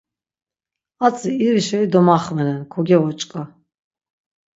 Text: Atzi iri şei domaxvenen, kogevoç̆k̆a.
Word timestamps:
Atzi 1.07 1.31
iri 1.45 1.61
şei 1.67 1.85
domaxvenen, 1.91 2.61
kogevoç̆k̆a. 2.73 3.43